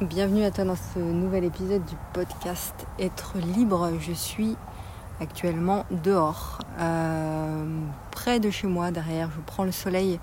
[0.00, 3.92] Bienvenue à toi dans ce nouvel épisode du podcast Être libre.
[4.00, 4.56] Je suis
[5.20, 7.64] actuellement dehors, euh,
[8.10, 9.30] près de chez moi, derrière.
[9.30, 10.18] Je prends le soleil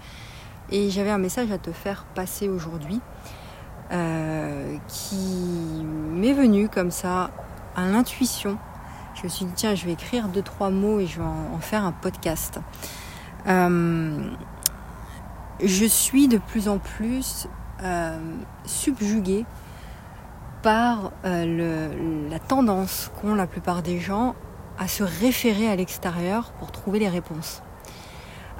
[0.71, 2.99] et j'avais un message à te faire passer aujourd'hui
[3.93, 7.31] euh, qui m'est venu comme ça
[7.77, 8.57] à l'intuition.
[9.15, 11.59] Je me suis dit, tiens, je vais écrire deux, trois mots et je vais en,
[11.59, 12.59] faire un podcast.
[13.47, 14.31] Euh,
[15.63, 17.47] je suis de plus en plus
[17.83, 18.17] euh,
[18.65, 19.45] subjuguée
[20.61, 24.35] par euh, la tendance qu'ont la plupart des gens
[24.77, 27.63] à se référer à l'extérieur pour trouver les réponses,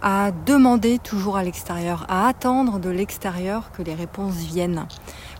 [0.02, 4.85] à demander toujours à l'extérieur, à attendre de l'extérieur que les réponses viennent.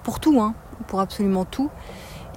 [0.04, 0.54] Pour tout, hein,
[0.88, 1.70] pour absolument tout.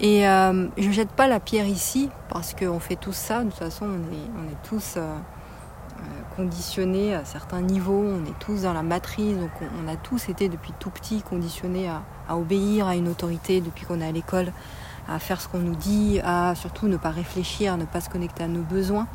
[0.00, 3.44] Et euh, je ne jette pas la pierre ici parce qu'on fait tout ça.
[3.44, 4.98] De toute façon, on est, on est tous
[6.36, 10.48] conditionnés à certains niveaux, on est tous dans la matrice, donc on, a tous été
[10.48, 14.52] depuis tout petit conditionnés à, obéir à une autorité depuis qu'on est à l'école,
[15.08, 18.44] à faire ce qu'on nous dit, à surtout ne pas réfléchir, ne pas se connecter
[18.44, 19.06] à nos besoins,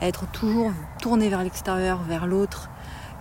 [0.00, 2.68] à être toujours tourné vers l'extérieur, vers l'autre,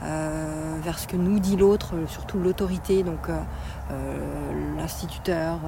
[0.04, 3.38] euh, vers ce que nous dit l'autre, surtout l'autorité, donc euh,
[3.92, 5.60] euh, l'instituteur,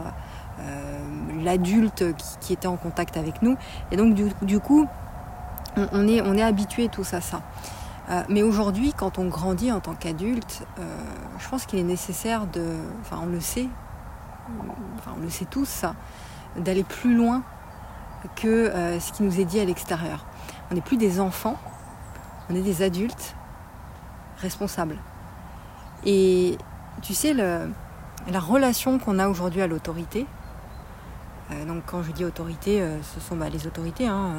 [1.43, 2.03] l'adulte
[2.39, 3.55] qui, était en contact avec nous.
[3.91, 4.87] Et donc du coup,
[5.91, 7.41] on, est, on habitué tous à ça.
[8.09, 10.83] Euh, mais aujourd'hui, quand on grandit en tant qu'adulte, euh,
[11.39, 12.63] je pense qu'il est nécessaire de,
[13.01, 13.67] enfin on le sait,
[14.97, 15.83] enfin on le sait tous,
[16.55, 17.43] d'aller plus loin
[18.35, 20.25] que euh, ce qui nous est dit à l'extérieur.
[20.71, 21.57] On n'est plus des enfants,
[22.49, 23.35] on est des adultes
[24.37, 24.97] responsables.
[26.05, 26.57] Et
[27.01, 30.25] tu sais, la relation qu'on a aujourd'hui à l'autorité,
[31.67, 34.31] donc quand je dis autorité, ce sont bah, les autorités, hein,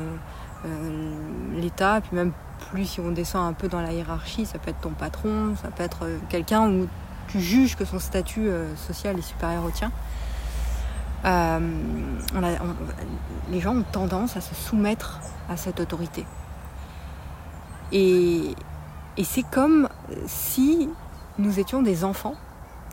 [1.54, 2.32] l'État, puis même
[2.70, 5.68] plus si on descend un peu dans la hiérarchie, ça peut être ton patron, ça
[5.68, 6.88] peut être euh, quelqu'un où
[7.28, 9.92] tu juges que son statut euh, social est supérieur au tien.
[13.50, 16.24] les gens ont tendance à se soumettre à cette autorité.
[17.92, 18.54] Et
[19.22, 19.88] c'est comme
[20.26, 20.88] si
[21.38, 22.34] nous étions des enfants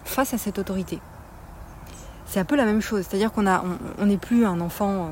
[0.06, 1.00] face à cette autorité
[2.26, 3.06] c'est un peu la même chose.
[3.08, 3.64] C'est-à-dire qu'on a,
[4.00, 5.10] on n'est plus un enfant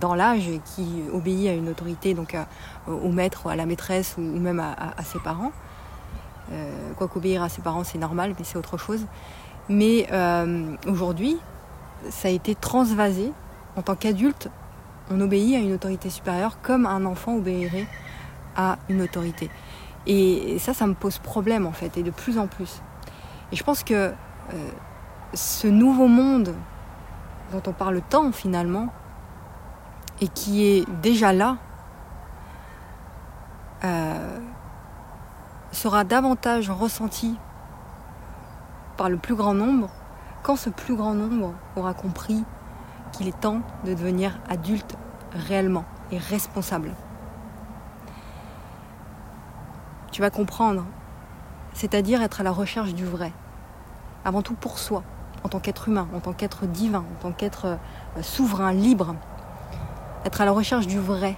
[0.00, 2.36] dans l'âge qui obéit à une autorité, donc
[2.86, 5.52] au maître, à la maîtresse ou, même à, ses parents.
[6.52, 9.06] Euh, quoi qu'obéir à ses parents, c'est normal, mais c'est autre chose.
[9.68, 11.38] Mais euh, aujourd'hui,
[12.10, 13.32] ça a été transvasé.
[13.76, 14.50] En tant qu'adulte,
[15.10, 17.86] on obéit à une autorité supérieure comme un enfant obéirait
[18.56, 19.50] à une autorité.
[20.06, 22.82] Et ça, ça me pose problème en fait, et de plus en plus.
[23.52, 24.12] Et je pense que euh,
[25.34, 26.54] ce nouveau monde
[27.52, 28.88] dont on parle tant finalement,
[30.20, 31.56] et qui est déjà là,
[33.84, 34.38] euh,
[35.72, 37.36] sera davantage ressenti
[38.96, 39.90] par le plus grand nombre
[40.42, 42.44] quand ce plus grand nombre aura compris
[43.12, 44.96] qu'il est temps de devenir adulte
[45.32, 46.92] réellement et responsable.
[50.12, 50.84] Tu vas comprendre,
[51.72, 53.32] c'est-à-dire être à la recherche du vrai,
[54.24, 55.02] avant tout pour soi,
[55.44, 59.14] en tant qu'être humain, en tant qu'être divin, en tant qu'être euh, souverain, libre.
[60.24, 61.36] Être à la recherche du vrai,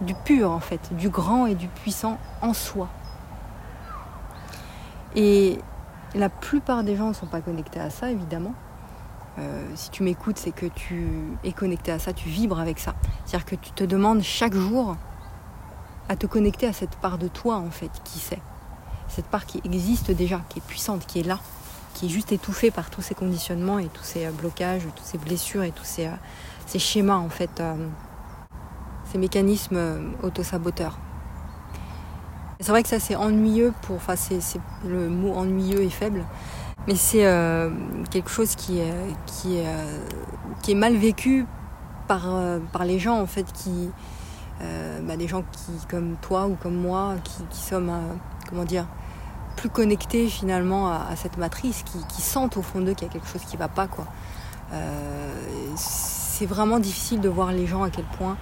[0.00, 2.88] du pur en fait, du grand et du puissant en soi.
[5.14, 5.58] Et
[6.14, 8.54] la plupart des gens ne sont pas connectés à ça, évidemment.
[9.38, 11.08] Euh, si tu m'écoutes, c'est que tu
[11.44, 12.94] es connecté à ça, tu vibres avec ça.
[13.24, 14.96] C'est-à-dire que tu te demandes chaque jour
[16.08, 18.40] à te connecter à cette part de toi, en fait, qui sait.
[19.08, 21.38] Cette part qui existe déjà, qui est puissante, qui est là
[21.94, 25.18] qui est juste étouffé par tous ces conditionnements et tous ces euh, blocages, toutes ces
[25.18, 26.14] blessures et tous ces, euh,
[26.66, 27.74] ces schémas en fait, euh,
[29.10, 29.78] ces mécanismes
[30.22, 30.98] autosaboteurs.
[32.60, 34.40] C'est vrai que ça c'est ennuyeux pour, enfin c'est,
[34.86, 36.24] le mot ennuyeux est faible,
[36.86, 37.24] mais c'est
[38.10, 38.92] quelque chose qui est,
[40.62, 41.46] qui, mal vécu
[42.06, 42.28] par,
[42.70, 43.90] par les gens en fait qui,
[44.60, 47.90] bah, des gens qui comme toi ou comme moi qui, qui sommes
[48.50, 48.84] comment dire
[49.60, 53.28] plus connectés finalement à, cette matrice, qui, sentent au fond d'eux qu'il y a quelque
[53.28, 53.88] chose qui ne va pas.
[53.88, 54.06] Quoi.
[54.72, 55.34] Euh,
[55.76, 58.38] c'est vraiment difficile de voir les gens à quel point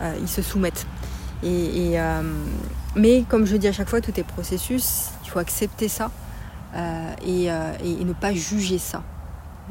[0.00, 0.86] euh, ils se soumettent.
[1.42, 2.22] Et, euh,
[2.94, 6.12] mais comme je dis à chaque fois, tout est processus, il faut accepter ça
[7.26, 9.02] et, ne pas juger ça.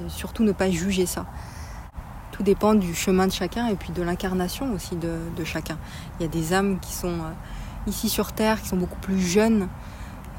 [0.10, 1.25] surtout ne pas juger ça.
[2.34, 5.78] Tout dépend du chemin de chacun et puis de l'incarnation aussi de, de, chacun.
[6.19, 7.19] Il y a des âmes qui sont
[7.88, 9.69] ici sur Terre, qui sont beaucoup plus jeunes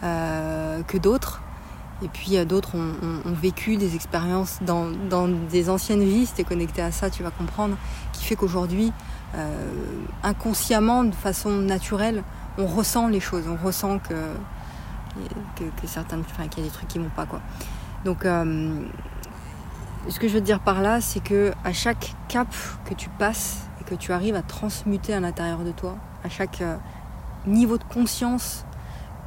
[0.02, 1.43] que d'autres.
[2.02, 4.88] Et puis euh, d'autres ont, vécu des expériences dans,
[5.29, 7.76] des anciennes vies, si tu es connecté à ça, tu vas comprendre,
[8.12, 8.93] qui fait qu'aujourd'hui,
[9.35, 9.73] euh,
[10.23, 12.23] inconsciemment, de façon naturelle,
[12.58, 14.14] on ressent les choses, on ressent que,
[15.56, 17.26] que, certaines, qu'il y a des trucs qui vont pas.
[17.26, 17.41] Quoi.
[18.05, 18.25] Donc
[20.08, 22.49] ce que je veux te dire par là, c'est que à chaque cap
[22.87, 26.62] que tu passes et que tu arrives à transmuter à l'intérieur de toi, à chaque
[26.62, 26.76] euh,
[27.47, 28.64] niveau de conscience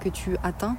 [0.04, 0.76] que tu atteins,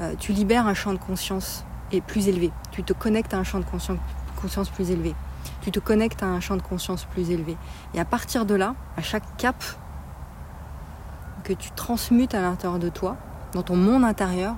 [0.00, 2.50] euh, tu libères un champ de conscience et plus élevé.
[2.70, 5.14] Tu te connectes à un champ de conscience, plus élevé.
[5.60, 7.56] Tu te connectes à un champ de conscience plus élevé.
[7.94, 9.62] Et à partir de là, à chaque cap
[11.44, 13.16] que tu transmutes à l'intérieur de toi,
[13.52, 14.54] dans ton monde intérieur,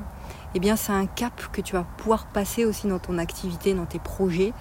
[0.54, 3.86] eh bien c'est un cap que tu vas pouvoir passer aussi dans ton activité, dans
[3.86, 4.52] tes projets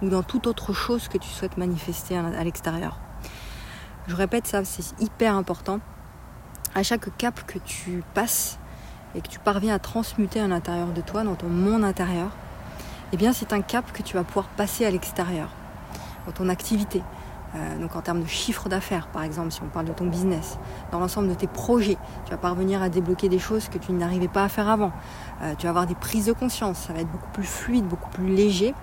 [0.00, 2.98] ou dans toute autre chose que tu souhaites manifester à l'extérieur.
[4.06, 5.80] Je répète ça, c'est hyper important.
[6.74, 8.58] À chaque cap que tu passes
[9.16, 12.30] et que tu parviens à transmuter à l'intérieur de toi, dans ton monde intérieur,
[13.12, 15.48] eh bien c'est un cap que tu vas pouvoir passer à l'extérieur,
[16.26, 17.02] dans ton activité,
[17.56, 20.58] euh, donc en termes de chiffre d'affaires, par exemple, si on parle de ton business,
[20.92, 24.28] dans l'ensemble de tes projets, tu vas parvenir à débloquer des choses que tu n'arrivais
[24.28, 24.92] pas à faire avant.
[25.42, 28.10] Euh, tu vas avoir des prises de conscience, ça va être beaucoup plus fluide, beaucoup
[28.10, 28.74] plus léger.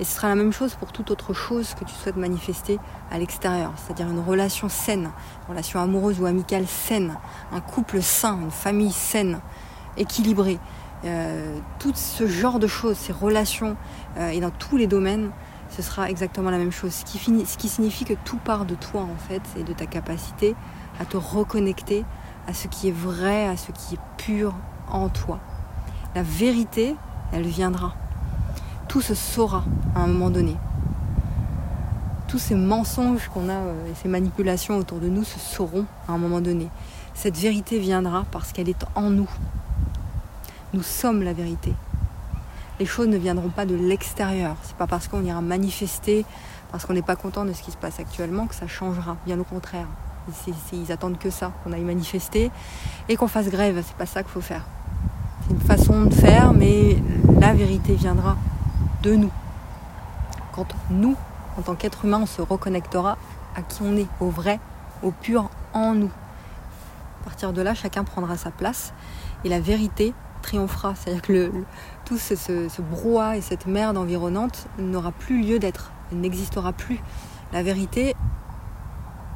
[0.00, 2.78] Et ce sera la même chose pour toute autre chose que tu souhaites manifester
[3.10, 5.10] à l'extérieur, c'est-à-dire une relation saine,
[5.44, 7.16] une relation amoureuse ou amicale saine,
[7.52, 9.40] un couple sain, une famille saine,
[9.96, 10.58] équilibrée.
[11.04, 13.76] Euh, tout ce genre de choses, ces relations,
[14.18, 15.30] et dans tous les domaines,
[15.70, 16.92] ce sera exactement la même chose.
[16.92, 17.04] Ce
[17.56, 20.54] qui, signifie que tout part de toi en fait et de ta capacité
[20.98, 22.04] à te reconnecter
[22.46, 24.54] à ce qui est vrai, à ce qui est pur
[24.90, 25.38] en toi.
[26.14, 26.96] La vérité,
[27.32, 27.94] elle viendra.
[28.88, 29.64] Tout se saura
[29.94, 30.56] à un moment donné.
[32.26, 36.12] Tous ces mensonges qu'on a euh, et ces manipulations autour de nous se sauront à
[36.12, 36.68] un moment donné.
[37.14, 39.30] Cette vérité viendra parce qu'elle est en nous.
[40.72, 41.74] Nous sommes la vérité
[42.80, 44.56] les choses ne viendront pas de l'extérieur.
[44.62, 46.24] C'est pas parce qu'on ira manifester,
[46.72, 49.18] parce qu'on n'est pas content de ce qui se passe actuellement que ça changera.
[49.26, 49.86] Bien au contraire.
[50.72, 52.50] ils attendent que ça, qu'on aille manifester
[53.08, 53.84] et qu'on fasse grève.
[53.86, 54.64] C'est pas ça qu'il faut faire.
[55.42, 56.96] C'est une façon de faire, mais
[57.38, 58.38] la vérité viendra
[59.02, 59.30] de nous.
[60.52, 61.16] Quand nous,
[61.58, 63.18] en tant qu'être humain, on se reconnectera
[63.56, 64.58] à qui on est, au vrai,
[65.02, 66.10] au pur en nous.
[67.20, 68.94] À partir de là, chacun prendra sa place
[69.44, 70.94] et la vérité triomphera.
[70.94, 71.52] C'est-à-dire que
[72.04, 77.00] tout ce, ce, brouhaha et cette merde environnante n'aura plus lieu d'être, n'existera plus.
[77.52, 78.14] La vérité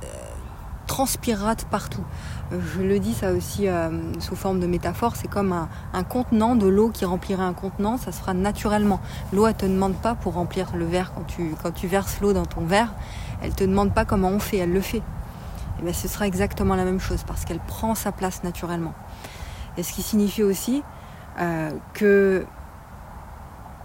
[0.03, 0.07] euh,
[0.87, 2.05] transpirera de partout.
[2.51, 3.91] Je le dis ça aussi euh,
[4.21, 8.13] sous forme de métaphore, c'est comme un, contenant de l'eau qui remplirait un contenant, ça
[8.13, 9.01] se fera naturellement.
[9.33, 12.33] L'eau, elle te demande pas pour remplir le verre quand tu, quand tu verses l'eau
[12.33, 12.93] dans ton verre,
[13.43, 15.03] elle te demande pas comment on fait, elle le fait.
[15.79, 18.95] Et bien ce sera exactement la même chose parce qu'elle prend sa place naturellement.
[19.77, 20.83] Et ce qui signifie aussi
[21.41, 22.45] euh, que,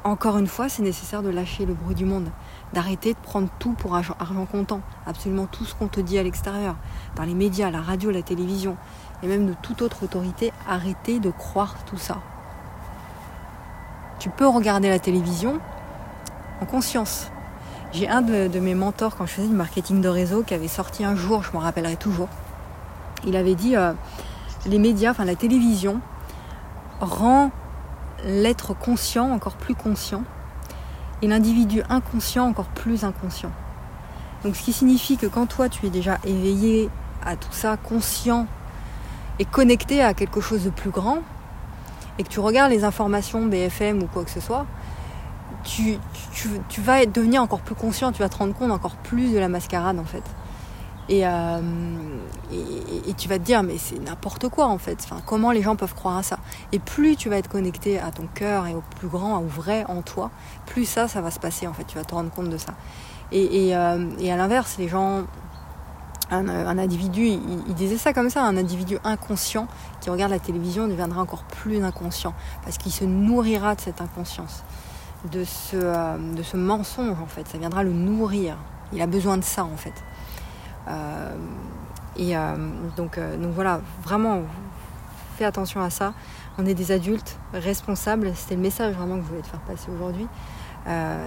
[0.04, 2.30] encore une fois, c'est nécessaire de lâcher le bruit du monde,
[2.74, 4.16] d'arrêter de prendre tout pour argent,
[4.52, 6.76] comptant, absolument tout ce qu'on te dit à l'extérieur,
[7.16, 8.78] dans les médias, la radio, la télévision,
[9.24, 12.18] et même de toute autre autorité, arrêter de croire tout ça.
[14.20, 15.60] Tu peux regarder la télévision
[16.62, 17.32] en conscience.
[17.92, 21.04] J'ai un de, mes mentors quand je faisais du marketing de réseau qui avait sorti
[21.04, 22.30] un jour, je m'en rappellerai toujours.
[23.26, 23.94] Il avait dit euh,
[24.68, 26.00] les médias, enfin la télévision,
[27.00, 27.52] rend
[28.26, 30.24] l'être conscient encore plus conscient
[31.22, 33.52] et l'individu inconscient encore plus inconscient.
[34.44, 36.90] Donc ce qui signifie que quand toi tu es déjà éveillé
[37.26, 38.48] à tout ça, conscient
[39.38, 41.20] et connecté à quelque chose de plus grand,
[42.18, 44.66] et que tu regardes les informations BFM ou quoi que ce soit,
[45.64, 45.98] tu,
[46.70, 49.48] tu vas devenir encore plus conscient, tu vas te rendre compte encore plus de la
[49.48, 50.24] mascarade en fait.
[51.10, 51.60] Euh,
[52.52, 55.08] et, tu vas te dire, mais c'est n'importe quoi en fait.
[55.26, 56.38] Comment les gens peuvent croire à ça?
[56.72, 59.86] Et plus tu vas être connecté à ton cœur et au plus grand, au vrai
[59.88, 60.30] en toi,
[60.66, 61.84] plus ça, ça va se passer en fait.
[61.86, 62.74] Tu vas te rendre compte de ça.
[63.32, 65.24] Et, euh, à l'inverse, les gens,
[66.32, 69.68] un, individu, il, disait ça comme ça, un individu inconscient
[70.02, 74.64] qui regarde la télévision deviendra encore plus inconscient parce qu'il se nourrira de cette inconscience,
[75.32, 77.48] de ce, euh, de ce mensonge en fait.
[77.48, 78.58] Ça viendra le nourrir.
[78.94, 79.94] Il a besoin de ça en fait.
[80.90, 81.36] Euh,
[82.18, 82.56] et euh,
[82.98, 84.42] donc, euh, donc voilà, vraiment,
[85.38, 86.14] fais attention à ça.
[86.58, 88.32] On est des adultes responsables.
[88.36, 90.28] C'était le message vraiment que je voulais te faire passer aujourd'hui.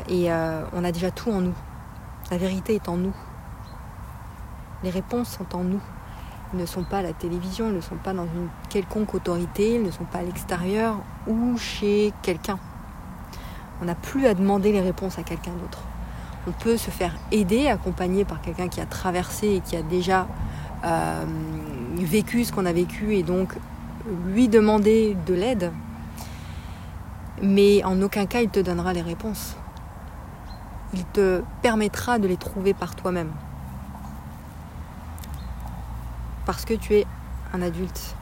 [0.08, 0.30] et
[0.72, 1.54] on a déjà tout en nous.
[2.30, 3.14] La vérité est en nous.
[4.82, 5.80] Les réponses sont en nous.
[6.52, 9.76] Ils ne sont pas à la télévision, ils ne sont pas dans une quelconque autorité,
[9.76, 12.58] ils ne sont pas à l'extérieur ou chez quelqu'un.
[13.80, 15.78] On n'a plus à demander les réponses à quelqu'un d'autre
[16.46, 20.26] on peut se faire aider, accompagner par quelqu'un qui a traversé et qui a déjà
[20.84, 21.24] euh,
[21.96, 23.54] vécu ce qu'on a vécu et donc
[24.26, 25.72] lui demander de l'aide.
[27.40, 29.56] Mais en aucun cas il te donnera les réponses.
[30.94, 33.30] Il te permettra de les trouver par toi-même.
[36.44, 37.06] Parce que tu es
[37.54, 38.16] un adulte.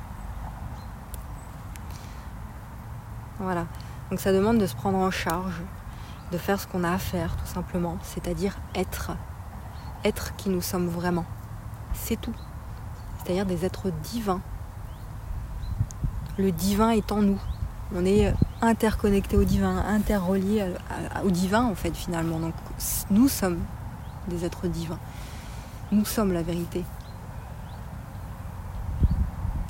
[3.38, 3.66] Voilà.
[4.10, 5.62] Donc ça demande de se prendre en charge
[6.32, 9.12] de faire ce qu'on a à faire tout simplement, c'est-à-dire être,
[10.04, 11.25] être qui nous sommes vraiment.
[11.92, 12.34] C'est tout.
[13.18, 14.40] C'est-à-dire des êtres divins.
[16.38, 17.40] Le divin est en nous.
[17.94, 18.32] On est
[18.62, 20.64] interconnecté au divin, interrelié
[21.25, 22.38] au divin en fait finalement.
[22.38, 22.54] Donc
[23.10, 23.58] nous sommes
[24.28, 24.99] des êtres divins.
[25.90, 26.84] Nous sommes la vérité.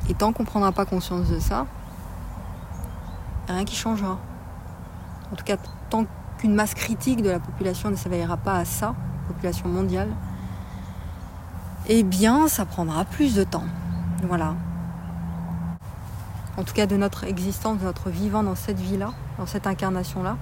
[0.08, 1.66] Et tant qu'on ne prendra pas conscience de ça,
[3.48, 4.18] rien qui changera.
[5.32, 5.56] En tout cas,
[5.88, 6.04] tant
[6.40, 8.94] qu'une masse critique de la population ne s'éveillera pas à ça,
[9.28, 10.08] population mondiale,
[11.86, 13.64] eh bien, ça prendra plus de temps.
[14.22, 14.54] Voilà.
[16.56, 20.38] En tout cas, de notre existence, de notre vivant dans cette vie-là, dans cette incarnation-là,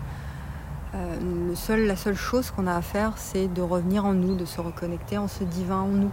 [0.94, 1.54] euh,
[1.86, 5.18] la seule chose qu'on a à faire, c'est de revenir en nous, de se reconnecter
[5.18, 6.12] en ce divin en nous.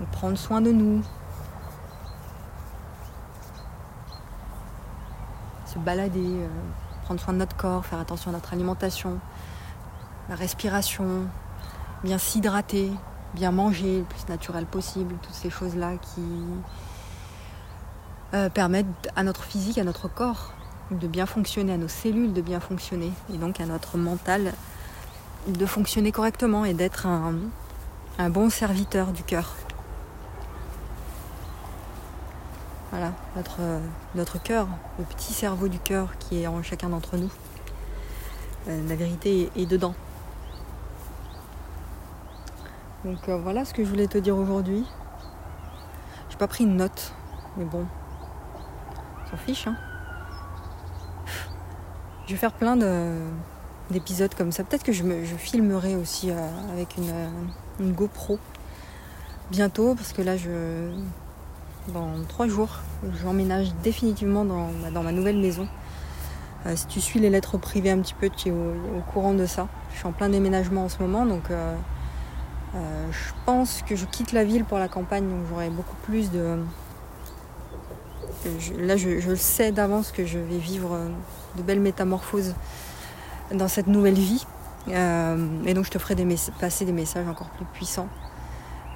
[0.00, 1.00] De prendre soin de nous,
[5.66, 6.48] se balader, euh,
[7.04, 9.18] prendre soin de notre corps, faire attention à notre alimentation,
[10.28, 11.26] la respiration,
[12.04, 12.90] bien s'hydrater,
[13.34, 16.22] bien manger le plus naturel possible, toutes ces choses-là qui
[18.34, 20.52] euh, permettent à notre physique, à notre corps
[20.90, 24.52] de bien fonctionner, à nos cellules de bien fonctionner, et donc à notre mental
[25.48, 27.34] de fonctionner correctement et d'être un,
[28.18, 29.54] un bon serviteur du cœur.
[32.92, 33.60] Voilà, notre,
[34.14, 34.68] notre cœur,
[34.98, 37.30] le petit cerveau du cœur qui est en chacun d'entre nous.
[38.68, 39.94] Euh, la vérité est, dedans.
[43.06, 44.84] Donc euh, voilà ce que je voulais te dire aujourd'hui.
[46.28, 47.14] J'ai pas pris une note,
[47.56, 47.86] mais bon,
[49.30, 49.66] s'en fiche.
[49.66, 49.76] Hein.
[52.26, 52.76] Je vais faire plein
[53.90, 54.64] d'épisodes comme ça.
[54.64, 56.36] Peut-être que je, me, filmerai aussi euh,
[56.70, 57.10] avec une,
[57.80, 58.38] une GoPro
[59.50, 60.92] bientôt, parce que là je
[61.88, 62.80] dans trois jours.
[63.22, 65.68] J'emménage définitivement dans, ma nouvelle maison.
[66.66, 69.46] Euh, si tu suis les lettres privées un petit peu, tu es au, courant de
[69.46, 69.68] ça.
[69.92, 71.74] Je suis en plein déménagement en ce moment, donc euh,
[72.74, 76.30] euh, je pense que je quitte la ville pour la campagne, donc j'aurai beaucoup plus
[76.30, 76.58] de...
[78.78, 80.96] là, je, je, sais d'avance que je vais vivre
[81.56, 82.54] de belles métamorphoses
[83.52, 84.46] dans cette nouvelle vie.
[84.86, 86.14] et donc je te ferai
[86.60, 88.08] passer des messages encore plus puissants.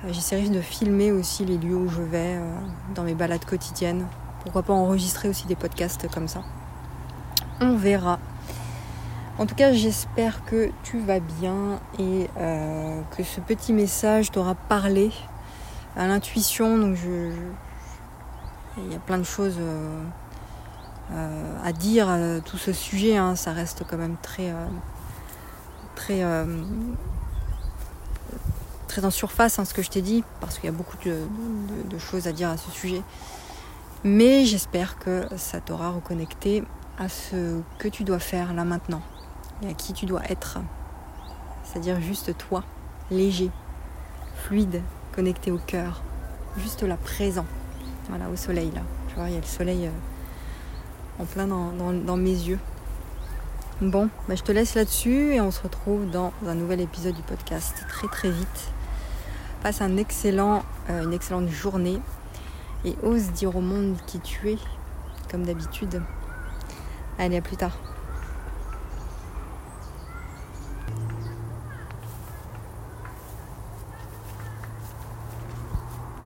[0.06, 2.54] Euh, j'essaierai de filmer aussi les lieux où je vais euh,
[2.94, 4.06] dans mes balades quotidiennes.
[4.42, 6.42] Pourquoi pas enregistrer aussi des podcasts comme ça.
[7.60, 8.18] On verra.
[9.38, 14.54] En tout cas, j'espère que tu vas bien et euh, que ce petit message t'aura
[14.54, 15.10] parlé
[15.96, 16.78] à l'intuition.
[16.78, 17.32] Donc, je,
[18.78, 19.58] il y a plein de choses
[21.64, 23.16] à dire à tout ce sujet.
[23.16, 23.36] Hein.
[23.36, 24.52] Ça reste quand même très,
[25.94, 26.22] très
[29.04, 32.26] en surface hein, ce que je t'ai dit, parce qu'il y a beaucoup de, choses
[32.26, 33.02] à dire à ce sujet.
[34.04, 36.62] Mais j'espère que ça t'aura reconnecté
[36.98, 39.02] à ce que tu dois faire là maintenant
[39.62, 40.58] et à qui tu dois être.
[41.64, 42.62] C'est-à-dire juste toi,
[43.10, 43.50] léger,
[44.36, 44.82] fluide,
[45.14, 46.02] connecté au cœur,
[46.58, 47.46] juste là, présent.
[48.08, 48.82] Voilà, au soleil là.
[49.08, 52.58] Tu vois, il y a le soleil euh, en plein dans, mes yeux.
[53.80, 57.22] Bon, bah, je te laisse là-dessus et on se retrouve dans un nouvel épisode du
[57.22, 58.70] podcast très très vite.
[59.62, 62.00] Passe un excellent, euh, une excellente journée
[62.84, 64.58] et ose dire au monde qui tu es,
[65.30, 66.02] comme d'habitude.
[67.18, 67.76] Allez, à plus tard.